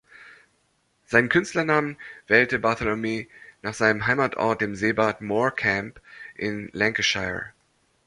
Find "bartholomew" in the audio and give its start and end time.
2.57-3.25